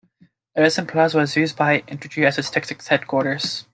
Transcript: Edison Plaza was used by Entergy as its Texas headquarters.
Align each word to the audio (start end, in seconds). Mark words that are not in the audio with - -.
Edison 0.55 0.87
Plaza 0.87 1.19
was 1.19 1.35
used 1.35 1.55
by 1.55 1.81
Entergy 1.81 2.25
as 2.25 2.39
its 2.39 2.49
Texas 2.49 2.87
headquarters. 2.87 3.67